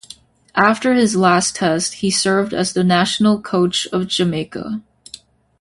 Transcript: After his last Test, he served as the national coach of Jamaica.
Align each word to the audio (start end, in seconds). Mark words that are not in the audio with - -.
After 0.55 0.95
his 0.95 1.15
last 1.15 1.57
Test, 1.57 1.93
he 1.93 2.09
served 2.09 2.55
as 2.55 2.73
the 2.73 2.83
national 2.83 3.39
coach 3.39 3.85
of 3.93 4.07
Jamaica. 4.07 4.81